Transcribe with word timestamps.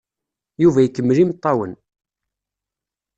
Yuba 0.61 0.79
ikemmel 0.81 1.17
imeṭṭawen. 1.23 1.73